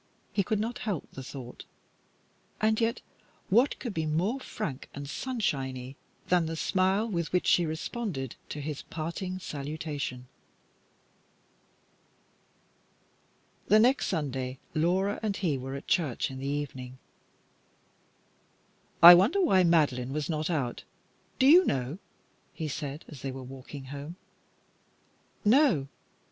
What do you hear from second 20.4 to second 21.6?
out. Do